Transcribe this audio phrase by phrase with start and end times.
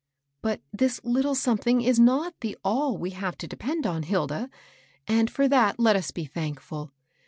[0.41, 4.49] ^^^^ Bat this Uttle something is not the all we have to depend on, Hilda;
[5.07, 6.87] and for that let us be thank fid.